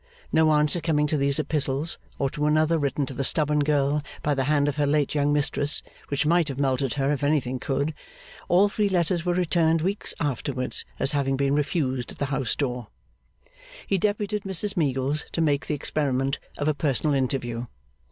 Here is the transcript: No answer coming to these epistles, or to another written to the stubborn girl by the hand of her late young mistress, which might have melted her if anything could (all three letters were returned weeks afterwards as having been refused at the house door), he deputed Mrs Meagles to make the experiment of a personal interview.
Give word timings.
No 0.31 0.51
answer 0.53 0.81
coming 0.81 1.05
to 1.05 1.15
these 1.15 1.37
epistles, 1.37 1.99
or 2.17 2.27
to 2.31 2.47
another 2.47 2.79
written 2.79 3.05
to 3.05 3.13
the 3.13 3.23
stubborn 3.23 3.59
girl 3.59 4.01
by 4.23 4.33
the 4.33 4.45
hand 4.45 4.67
of 4.67 4.77
her 4.77 4.87
late 4.87 5.13
young 5.13 5.31
mistress, 5.31 5.83
which 6.07 6.25
might 6.25 6.47
have 6.47 6.57
melted 6.59 6.95
her 6.95 7.11
if 7.11 7.23
anything 7.23 7.59
could 7.59 7.93
(all 8.49 8.67
three 8.67 8.89
letters 8.89 9.27
were 9.27 9.35
returned 9.35 9.81
weeks 9.83 10.15
afterwards 10.19 10.85
as 10.97 11.11
having 11.11 11.37
been 11.37 11.53
refused 11.53 12.11
at 12.13 12.17
the 12.17 12.25
house 12.33 12.55
door), 12.55 12.87
he 13.85 13.99
deputed 13.99 14.41
Mrs 14.41 14.75
Meagles 14.75 15.23
to 15.33 15.39
make 15.39 15.67
the 15.67 15.75
experiment 15.75 16.39
of 16.57 16.67
a 16.67 16.73
personal 16.73 17.13
interview. 17.13 17.65